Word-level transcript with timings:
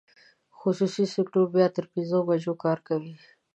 خصوصي 0.59 1.05
سکټور 1.15 1.47
بیا 1.55 1.67
تر 1.75 1.85
پنځو 1.93 2.19
بجو 2.27 2.53
کار 2.63 2.77
کوي. 2.87 3.15